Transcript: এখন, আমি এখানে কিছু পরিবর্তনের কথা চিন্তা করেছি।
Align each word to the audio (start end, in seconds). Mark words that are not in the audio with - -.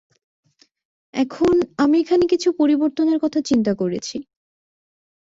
এখন, 1.13 1.53
আমি 1.77 1.95
এখানে 1.99 2.25
কিছু 2.27 2.49
পরিবর্তনের 2.59 3.17
কথা 3.19 3.39
চিন্তা 3.41 3.73
করেছি। 3.75 4.17